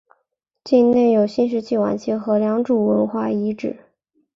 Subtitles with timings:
[0.63, 3.77] 境内有新石器晚期和良渚文化遗址。